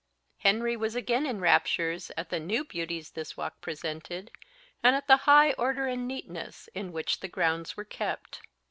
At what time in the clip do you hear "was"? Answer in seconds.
0.75-0.95